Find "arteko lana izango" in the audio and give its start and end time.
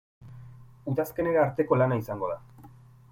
1.49-2.31